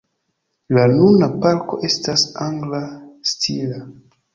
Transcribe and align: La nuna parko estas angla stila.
La 0.77 0.85
nuna 0.93 1.29
parko 1.45 1.81
estas 1.91 2.27
angla 2.49 2.85
stila. 3.35 3.89